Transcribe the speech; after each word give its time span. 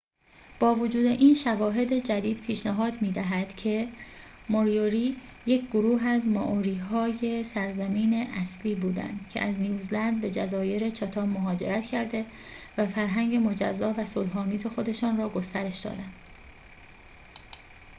با 0.59 0.75
وجود 0.75 1.05
این 1.05 1.33
شواهد 1.33 1.93
جدید 1.93 2.41
پیشنهاد 2.41 3.01
می‌دهد 3.01 3.55
که 3.55 3.87
موریوری 4.49 5.15
یک 5.45 5.69
گروه 5.69 6.03
از 6.05 6.27
مائوری 6.27 6.77
های 6.77 7.43
سرزمین 7.43 8.13
اصلی 8.13 8.75
بودند 8.75 9.25
که 9.29 9.41
از 9.41 9.59
نیوزلند 9.59 10.21
به 10.21 10.31
جزایر 10.31 10.89
چاتام 10.89 11.29
مهاجرت 11.29 11.85
کرده 11.85 12.25
و 12.77 12.87
فرهنگ 12.87 13.35
مجزا 13.49 13.93
و 13.97 14.05
صلح‌آمیز 14.05 14.67
خودشان 14.67 15.17
را 15.17 15.29
گسترش 15.29 15.79
دادند 15.79 16.13